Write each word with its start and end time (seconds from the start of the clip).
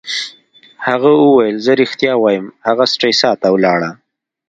هغه 0.87 1.09
وویل: 1.21 1.57
زه 1.65 1.71
ریښتیا 1.81 2.13
وایم، 2.19 2.45
هغه 2.67 2.83
سټریسا 2.93 3.29
ته 3.41 3.47
ولاړه. 3.55 3.91